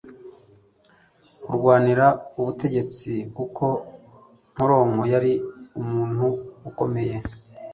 kurwanira 1.45 2.05
ubutegetsi 2.39 3.11
kuko 3.35 3.65
Nkoronko 4.53 5.01
yari 5.13 5.33
umuntu 5.81 6.27
akomeye 6.69 7.15